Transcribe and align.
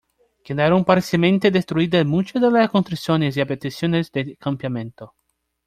Quedaron 0.45 0.83
parcialmente 0.83 1.51
destruidas 1.51 2.07
muchas 2.07 2.41
de 2.41 2.49
las 2.49 2.71
construcciones 2.71 3.37
y 3.37 3.41
habitaciones 3.41 4.11
del 4.11 4.35
campamento. 4.35 5.13